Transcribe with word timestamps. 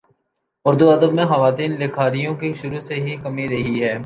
اردو 0.65 0.85
ادب 0.91 1.11
میں 1.13 1.25
خواتین 1.25 1.71
لکھاریوں 1.79 2.33
کی 2.35 2.51
شروع 2.53 2.73
ہی 2.75 2.85
سے 2.87 3.15
کمی 3.23 3.47
رہی 3.47 3.75
ہے 3.83 3.93